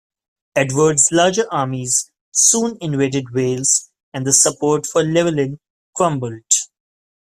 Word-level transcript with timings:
Edward's 0.55 1.09
larger 1.11 1.45
armies 1.53 2.09
soon 2.31 2.75
invaded 2.81 3.25
Wales 3.35 3.91
and 4.11 4.25
the 4.25 4.33
support 4.33 4.87
for 4.87 5.03
Llewellyn 5.03 5.59
crumbled. 5.95 6.41